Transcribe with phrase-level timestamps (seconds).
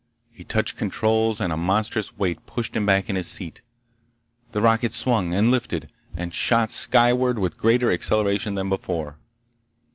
[0.31, 3.61] He touched controls and a monstrous weight pushed him back in his seat.
[4.51, 9.19] The rocket swung, and lifted, and shot skyward with greater acceleration than before.